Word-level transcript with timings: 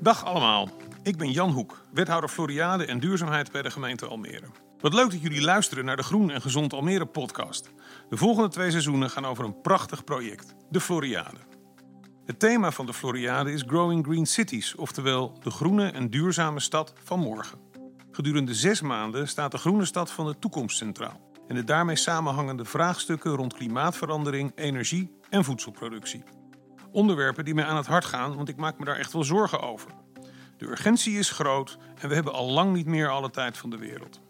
Dag 0.00 0.24
allemaal, 0.24 0.68
ik 1.02 1.16
ben 1.16 1.30
Jan 1.30 1.50
Hoek, 1.50 1.80
wethouder 1.92 2.28
Floriade 2.28 2.84
en 2.84 3.00
duurzaamheid 3.00 3.52
bij 3.52 3.62
de 3.62 3.70
gemeente 3.70 4.06
Almere. 4.06 4.46
Wat 4.80 4.94
leuk 4.94 5.10
dat 5.10 5.22
jullie 5.22 5.42
luisteren 5.42 5.84
naar 5.84 5.96
de 5.96 6.02
Groen 6.02 6.30
en 6.30 6.40
Gezond 6.40 6.72
Almere 6.72 7.06
podcast. 7.06 7.70
De 8.08 8.16
volgende 8.16 8.48
twee 8.48 8.70
seizoenen 8.70 9.10
gaan 9.10 9.24
over 9.24 9.44
een 9.44 9.60
prachtig 9.60 10.04
project, 10.04 10.54
de 10.70 10.80
Floriade. 10.80 11.38
Het 12.26 12.38
thema 12.38 12.70
van 12.70 12.86
de 12.86 12.94
Floriade 12.94 13.52
is 13.52 13.64
Growing 13.66 14.04
Green 14.04 14.26
Cities, 14.26 14.74
oftewel 14.74 15.38
de 15.42 15.50
groene 15.50 15.90
en 15.90 16.10
duurzame 16.10 16.60
stad 16.60 16.92
van 17.04 17.18
morgen. 17.18 17.58
Gedurende 18.10 18.54
zes 18.54 18.80
maanden 18.80 19.28
staat 19.28 19.50
de 19.50 19.58
groene 19.58 19.84
stad 19.84 20.10
van 20.10 20.26
de 20.26 20.38
toekomst 20.38 20.76
centraal 20.76 21.20
en 21.48 21.54
de 21.54 21.64
daarmee 21.64 21.96
samenhangende 21.96 22.64
vraagstukken 22.64 23.34
rond 23.34 23.54
klimaatverandering, 23.54 24.52
energie 24.54 25.16
en 25.30 25.44
voedselproductie. 25.44 26.37
Onderwerpen 26.92 27.44
die 27.44 27.54
mij 27.54 27.64
aan 27.64 27.76
het 27.76 27.86
hart 27.86 28.04
gaan, 28.04 28.36
want 28.36 28.48
ik 28.48 28.56
maak 28.56 28.78
me 28.78 28.84
daar 28.84 28.96
echt 28.96 29.12
wel 29.12 29.24
zorgen 29.24 29.60
over. 29.60 29.90
De 30.56 30.66
urgentie 30.66 31.18
is 31.18 31.30
groot 31.30 31.78
en 32.00 32.08
we 32.08 32.14
hebben 32.14 32.32
al 32.32 32.50
lang 32.50 32.72
niet 32.72 32.86
meer 32.86 33.08
alle 33.08 33.30
tijd 33.30 33.58
van 33.58 33.70
de 33.70 33.78
wereld. 33.78 34.20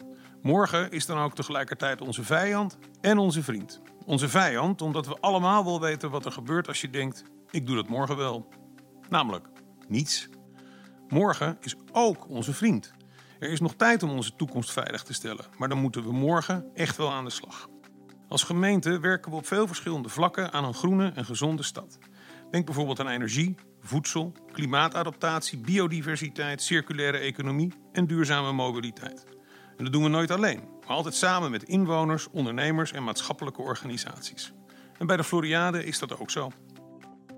Morgen 0.43 0.91
is 0.91 1.07
dan 1.07 1.19
ook 1.19 1.35
tegelijkertijd 1.35 2.01
onze 2.01 2.23
vijand 2.23 2.79
en 3.01 3.19
onze 3.19 3.43
vriend. 3.43 3.81
Onze 4.05 4.29
vijand 4.29 4.83
omdat 4.83 5.07
we 5.07 5.21
allemaal 5.21 5.65
wel 5.65 5.81
weten 5.81 6.11
wat 6.11 6.25
er 6.25 6.33
gebeurt 6.33 6.69
als 6.69 6.81
je 6.81 6.91
denkt: 6.91 7.25
ik 7.51 7.67
doe 7.67 7.77
dat 7.77 7.89
morgen 7.89 8.17
wel. 8.17 8.49
Namelijk 9.09 9.47
niets. 9.89 10.29
Morgen 11.09 11.57
is 11.61 11.75
ook 11.93 12.29
onze 12.29 12.53
vriend. 12.53 12.93
Er 13.39 13.51
is 13.51 13.61
nog 13.61 13.75
tijd 13.75 14.03
om 14.03 14.11
onze 14.11 14.37
toekomst 14.37 14.73
veilig 14.73 15.03
te 15.03 15.13
stellen, 15.13 15.45
maar 15.59 15.69
dan 15.69 15.79
moeten 15.79 16.03
we 16.03 16.13
morgen 16.13 16.71
echt 16.75 16.97
wel 16.97 17.13
aan 17.13 17.25
de 17.25 17.31
slag. 17.31 17.69
Als 18.29 18.43
gemeente 18.43 19.01
werken 19.01 19.31
we 19.31 19.37
op 19.37 19.47
veel 19.47 19.67
verschillende 19.67 20.09
vlakken 20.09 20.53
aan 20.53 20.65
een 20.65 20.75
groene 20.75 21.13
en 21.15 21.25
gezonde 21.25 21.63
stad. 21.63 21.99
Denk 22.51 22.65
bijvoorbeeld 22.65 23.01
aan 23.01 23.09
energie, 23.09 23.55
voedsel, 23.81 24.33
klimaatadaptatie, 24.53 25.59
biodiversiteit, 25.59 26.63
circulaire 26.63 27.19
economie 27.19 27.73
en 27.93 28.07
duurzame 28.07 28.53
mobiliteit. 28.53 29.25
En 29.77 29.85
dat 29.85 29.93
doen 29.93 30.03
we 30.03 30.09
nooit 30.09 30.31
alleen, 30.31 30.61
maar 30.81 30.97
altijd 30.97 31.15
samen 31.15 31.51
met 31.51 31.63
inwoners, 31.63 32.31
ondernemers 32.31 32.93
en 32.93 33.05
maatschappelijke 33.05 33.63
organisaties. 33.63 34.53
En 34.99 35.07
bij 35.07 35.17
de 35.17 35.25
Floriade 35.25 35.85
is 35.85 35.99
dat 35.99 36.19
ook 36.19 36.31
zo. 36.31 36.51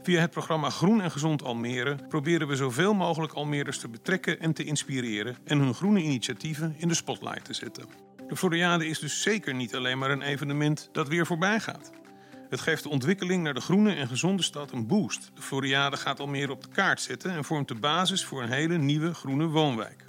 Via 0.03 0.21
het 0.21 0.31
programma 0.31 0.71
Groen 0.71 1.01
en 1.01 1.11
Gezond 1.11 1.43
Almere 1.43 1.99
proberen 2.09 2.49
we 2.49 2.56
zoveel 2.56 2.95
mogelijk 2.95 3.33
Almeerders 3.33 3.79
te 3.79 3.89
betrekken 3.89 4.41
en 4.41 4.53
te 4.53 4.65
inspireren 4.65 5.37
en 5.45 5.59
hun 5.59 5.75
groene 5.75 6.03
initiatieven 6.03 6.75
in 6.79 6.89
de 6.89 6.95
spotlight 6.95 7.45
te 7.45 7.55
zetten. 7.55 7.84
De 8.29 8.37
Floriade 8.37 8.87
is 8.87 8.99
dus 8.99 9.23
zeker 9.23 9.55
niet 9.55 9.75
alleen 9.75 9.99
maar 9.99 10.11
een 10.11 10.23
evenement 10.23 10.89
dat 10.93 11.09
weer 11.09 11.27
voorbij 11.27 11.61
gaat. 11.61 11.91
Het 12.51 12.61
geeft 12.61 12.83
de 12.83 12.89
ontwikkeling 12.89 13.43
naar 13.43 13.55
de 13.55 13.61
groene 13.61 13.95
en 13.95 14.09
gezonde 14.09 14.43
stad 14.43 14.73
een 14.73 14.87
boost. 14.87 15.31
De 15.34 15.43
Floriade 15.43 15.97
gaat 15.97 16.20
Almere 16.20 16.53
op 16.53 16.62
de 16.62 16.69
kaart 16.69 17.01
zetten 17.01 17.31
en 17.31 17.45
vormt 17.45 17.69
de 17.69 17.75
basis 17.75 18.25
voor 18.25 18.43
een 18.43 18.53
hele 18.53 18.79
nieuwe 18.79 19.15
groene 19.15 19.47
woonwijk. 19.47 20.05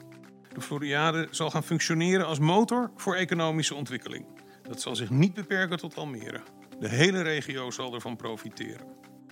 De 0.53 0.61
Floriade 0.61 1.27
zal 1.31 1.49
gaan 1.49 1.63
functioneren 1.63 2.25
als 2.25 2.39
motor 2.39 2.91
voor 2.95 3.15
economische 3.15 3.75
ontwikkeling. 3.75 4.25
Dat 4.63 4.81
zal 4.81 4.95
zich 4.95 5.09
niet 5.09 5.33
beperken 5.33 5.77
tot 5.77 5.97
Almere. 5.97 6.41
De 6.79 6.89
hele 6.89 7.21
regio 7.21 7.71
zal 7.71 7.93
ervan 7.93 8.15
profiteren. 8.15 8.87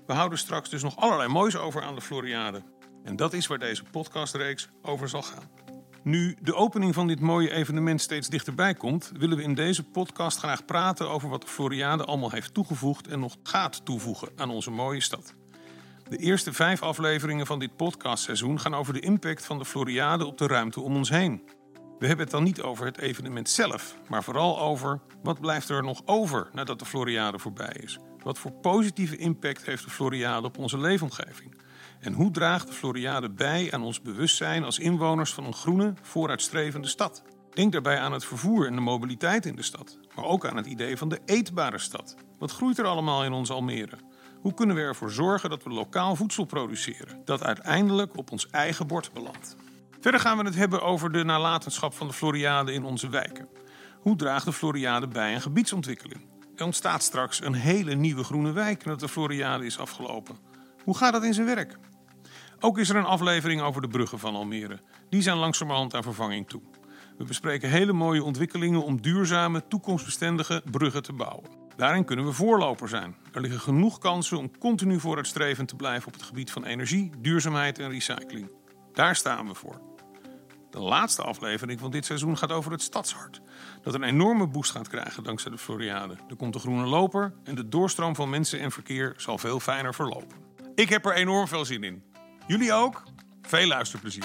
We 0.06 0.14
houden 0.14 0.38
straks 0.38 0.70
dus 0.70 0.84
nog 0.84 0.96
allerlei 0.96 1.30
moois 1.30 1.58
over 1.58 1.82
aan 1.82 1.96
de 1.96 2.02
Floriade. 2.02 2.64
En 3.04 3.16
dat 3.16 3.34
is 3.34 3.48
waar 3.48 3.60
deze 3.60 3.84
podcastreeks 3.84 4.70
over 4.82 5.10
zal 5.10 5.22
gaan. 5.22 5.50
Nu 6.10 6.36
de 6.42 6.56
opening 6.56 6.94
van 6.94 7.08
dit 7.08 7.20
mooie 7.20 7.52
evenement 7.52 8.02
steeds 8.02 8.28
dichterbij 8.28 8.74
komt, 8.74 9.12
willen 9.18 9.38
we 9.38 9.44
in 9.44 9.54
deze 9.54 9.84
podcast 9.84 10.38
graag 10.38 10.66
praten 10.66 11.10
over 11.10 11.30
wat 11.30 11.42
de 11.42 11.48
Floriade 11.48 12.06
allemaal 12.06 12.32
heeft 12.32 12.54
toegevoegd 12.54 13.08
en 13.08 13.20
nog 13.20 13.36
gaat 13.44 13.86
toevoegen 13.86 14.30
aan 14.36 14.50
onze 14.50 14.72
mooie 14.72 15.02
stad. 15.02 15.34
De 16.10 16.18
eerste 16.18 16.54
vijf 16.54 16.82
afleveringen 16.82 17.46
van 17.46 17.60
dit 17.60 17.76
podcastseizoen 17.76 18.60
gaan 18.60 18.74
over 18.74 18.94
de 18.94 19.00
impact 19.00 19.46
van 19.46 19.58
de 19.58 19.66
Floriade 19.66 20.26
op 20.26 20.38
de 20.38 20.48
ruimte 20.48 20.82
om 20.82 20.96
ons 20.96 21.10
heen. 21.10 21.44
We 22.00 22.08
hebben 22.08 22.26
het 22.26 22.34
dan 22.34 22.44
niet 22.44 22.62
over 22.62 22.86
het 22.86 22.98
evenement 22.98 23.50
zelf, 23.50 23.98
maar 24.08 24.24
vooral 24.24 24.60
over 24.60 25.00
wat 25.24 25.40
blijft 25.40 25.70
er 25.70 25.84
nog 25.84 26.02
over 26.06 26.50
nadat 26.54 26.80
de 26.80 26.86
Floriade 26.86 27.40
voorbij 27.40 27.76
is. 27.80 28.00
Wat 28.24 28.40
voor 28.40 28.52
positieve 28.52 29.18
impact 29.18 29.66
heeft 29.66 29.84
de 29.84 29.90
Floriade 29.90 30.48
op 30.48 30.58
onze 30.58 30.78
leefomgeving? 30.78 31.59
En 32.00 32.14
hoe 32.14 32.32
draagt 32.32 32.68
de 32.68 32.74
Floriade 32.74 33.30
bij 33.30 33.72
aan 33.72 33.84
ons 33.84 34.02
bewustzijn 34.02 34.64
als 34.64 34.80
inwoners 34.80 35.34
van 35.34 35.46
een 35.46 35.54
groene, 35.54 35.94
vooruitstrevende 36.02 36.88
stad? 36.88 37.24
Denk 37.54 37.72
daarbij 37.72 38.00
aan 38.00 38.14
het 38.14 38.26
vervoer 38.26 38.68
en 38.68 38.76
de 38.76 38.82
mobiliteit 38.82 39.46
in 39.46 39.56
de 39.56 39.62
stad, 39.62 39.98
maar 40.16 40.26
ook 40.26 40.46
aan 40.46 40.58
het 40.58 40.66
idee 40.66 40.98
van 40.98 41.10
de 41.10 41.20
eetbare 41.26 41.78
stad. 41.78 42.16
Wat 42.38 42.52
groeit 42.52 42.78
er 42.78 42.86
allemaal 42.86 43.24
in 43.24 43.32
ons 43.32 43.52
Almere? 43.52 43.98
Hoe 44.42 44.54
kunnen 44.54 44.76
we 44.76 44.82
ervoor 44.82 45.12
zorgen 45.12 45.50
dat 45.50 45.64
we 45.64 45.70
lokaal 45.70 46.16
voedsel 46.16 46.46
produceren, 46.46 47.22
dat 47.26 47.44
uiteindelijk 47.44 48.18
op 48.18 48.32
ons 48.32 48.50
eigen 48.50 48.88
bord 48.88 49.14
belandt? 49.14 49.56
Verder 50.00 50.20
gaan 50.20 50.38
we 50.38 50.44
het 50.44 50.56
hebben 50.56 50.82
over 50.82 51.12
de 51.12 51.24
nalatenschap 51.24 51.94
van 51.94 52.08
de 52.08 52.14
Floriade 52.14 52.74
in 52.74 52.84
onze 52.84 53.10
wijken. 53.10 53.48
Hoe 54.00 54.16
draagt 54.16 54.46
de 54.46 54.54
Floriade 54.54 55.08
bij 55.08 55.34
aan 55.34 55.42
gebiedsontwikkeling? 55.42 56.22
Er 56.56 56.66
ontstaat 56.66 57.04
straks 57.04 57.42
een 57.44 57.54
hele 57.54 57.96
nieuwe 57.96 58.24
groene 58.24 58.52
wijk 58.52 58.86
nadat 58.86 59.00
de 59.00 59.08
Floriade 59.08 59.66
is 59.66 59.80
afgelopen. 59.80 60.38
Hoe 60.84 60.98
gaat 60.98 61.14
dat 61.14 61.24
in 61.24 61.34
zijn 61.34 61.46
werk? 61.46 61.78
Ook 62.62 62.78
is 62.78 62.90
er 62.90 62.96
een 62.96 63.06
aflevering 63.06 63.62
over 63.62 63.82
de 63.82 63.88
bruggen 63.88 64.20
van 64.20 64.36
Almere. 64.36 64.80
Die 65.10 65.22
zijn 65.22 65.38
langzamerhand 65.38 65.96
aan 65.96 66.04
vervanging 66.04 66.48
toe. 66.48 66.62
We 67.18 67.24
bespreken 67.24 67.70
hele 67.70 67.94
mooie 67.94 68.24
ontwikkelingen 68.24 68.84
om 68.84 69.02
duurzame, 69.02 69.68
toekomstbestendige 69.68 70.64
bruggen 70.72 71.04
te 71.04 71.14
bouwen. 71.14 71.50
Daarin 71.76 72.06
kunnen 72.06 72.26
we 72.26 72.32
voorloper 72.32 72.90
zijn. 72.90 73.16
Er 73.34 73.42
liggen 73.42 73.60
genoeg 73.60 73.98
kansen 73.98 74.38
om 74.38 74.58
continu 74.58 75.00
vooruitstrevend 75.00 75.68
te 75.68 75.76
blijven 75.76 76.08
op 76.08 76.14
het 76.14 76.24
gebied 76.24 76.52
van 76.52 76.66
energie, 76.66 77.12
duurzaamheid 77.20 77.80
en 77.80 77.90
recycling. 77.90 78.52
Daar 78.94 79.16
staan 79.16 79.48
we 79.48 79.54
voor. 79.54 79.82
De 80.70 80.80
laatste 80.80 81.22
aflevering 81.22 81.80
van 81.80 81.92
dit 81.92 82.06
seizoen 82.06 82.38
gaat 82.38 82.52
over 82.52 82.72
het 82.72 82.82
stadshart. 82.82 83.42
Dat 83.82 83.94
een 83.94 84.04
enorme 84.04 84.48
boost 84.48 84.72
gaat 84.72 84.88
krijgen 84.88 85.24
dankzij 85.24 85.52
de 85.52 85.58
Floriade. 85.58 86.16
Er 86.30 86.36
komt 86.36 86.54
de 86.54 86.60
groene 86.60 86.86
loper 86.86 87.34
en 87.44 87.56
de 87.56 87.70
doorstroom 87.70 88.16
van 88.16 88.30
mensen 88.30 88.60
en 88.60 88.72
verkeer 88.72 89.14
zal 89.18 89.38
veel 89.38 89.60
fijner 89.60 89.94
verlopen. 89.94 90.38
Ik 90.76 90.90
heb 90.90 91.06
er 91.06 91.14
enorm 91.14 91.48
veel 91.48 91.66
zin 91.66 91.84
in. 91.84 92.04
Jullie 92.50 92.74
ook? 92.74 93.04
Veel 93.42 93.68
luisterplezier. 93.68 94.24